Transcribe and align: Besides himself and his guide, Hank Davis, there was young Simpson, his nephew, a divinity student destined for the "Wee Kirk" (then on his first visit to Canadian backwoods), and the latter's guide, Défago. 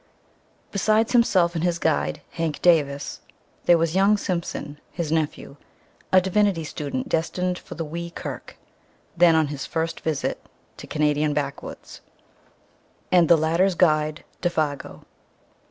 Besides 0.71 1.11
himself 1.11 1.53
and 1.53 1.63
his 1.63 1.77
guide, 1.77 2.21
Hank 2.31 2.59
Davis, 2.63 3.19
there 3.65 3.77
was 3.77 3.93
young 3.93 4.17
Simpson, 4.17 4.79
his 4.91 5.11
nephew, 5.11 5.57
a 6.11 6.19
divinity 6.19 6.63
student 6.63 7.07
destined 7.07 7.59
for 7.59 7.75
the 7.75 7.85
"Wee 7.85 8.09
Kirk" 8.09 8.57
(then 9.15 9.35
on 9.35 9.49
his 9.49 9.67
first 9.67 9.99
visit 9.99 10.43
to 10.77 10.87
Canadian 10.87 11.35
backwoods), 11.35 12.01
and 13.11 13.29
the 13.29 13.37
latter's 13.37 13.75
guide, 13.75 14.23
Défago. 14.41 15.03